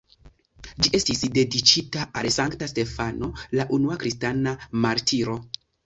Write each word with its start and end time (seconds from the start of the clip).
Ĝi 0.85 0.91
estis 0.99 1.21
dediĉita 1.35 2.07
al 2.23 2.31
Sankta 2.39 2.71
Stefano, 2.73 3.33
la 3.61 3.71
unua 3.79 4.03
kristana 4.05 4.59
martiro. 4.89 5.43